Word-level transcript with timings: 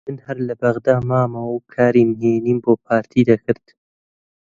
من 0.09 0.17
هەر 0.25 0.37
لە 0.47 0.55
بەغدا 0.61 0.95
مامەوە 1.09 1.51
و 1.55 1.57
کاری 1.73 2.03
نهێنیم 2.19 2.57
بۆ 2.63 2.73
پارتی 2.85 3.21
دەکرد 3.29 3.63